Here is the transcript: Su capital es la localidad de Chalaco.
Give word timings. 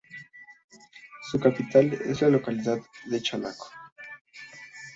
Su 1.29 1.39
capital 1.39 1.93
es 1.93 2.23
la 2.23 2.29
localidad 2.29 2.79
de 3.05 3.21
Chalaco. 3.21 3.67